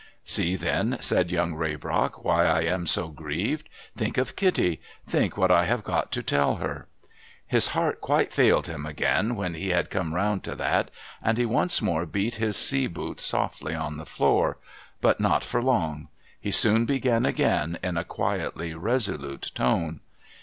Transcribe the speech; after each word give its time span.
'See 0.35 0.55
then,' 0.55 0.97
said 0.99 1.29
Young 1.29 1.53
Raybrock,' 1.53 2.23
why 2.25 2.43
I 2.45 2.61
am 2.63 2.87
so 2.87 3.09
grieved. 3.09 3.69
Think 3.95 4.17
of 4.17 4.35
Kitty, 4.35 4.81
Think 5.05 5.37
what 5.37 5.51
I 5.51 5.65
have 5.65 5.83
got 5.83 6.11
to 6.13 6.23
tell 6.23 6.55
her!' 6.55 6.87
His 7.45 7.67
heart 7.77 8.01
quite 8.01 8.33
failed 8.33 8.65
him 8.65 8.87
again 8.87 9.35
when 9.35 9.53
he 9.53 9.69
had 9.69 9.91
come 9.91 10.15
round 10.15 10.43
to 10.45 10.55
that, 10.55 10.89
and 11.21 11.37
he 11.37 11.45
once 11.45 11.83
more 11.83 12.07
beat 12.07 12.37
his 12.37 12.57
sea 12.57 12.87
boot 12.87 13.19
softly 13.19 13.75
on 13.75 13.97
the 13.97 14.05
floor. 14.07 14.57
liut 15.03 15.19
not 15.19 15.43
for 15.43 15.61
long; 15.61 16.07
he 16.39 16.49
soon 16.49 16.85
began 16.87 17.23
again, 17.23 17.77
in 17.83 17.95
a 17.95 18.03
quietly 18.03 18.73
resolute 18.73 19.51
tone. 19.53 19.99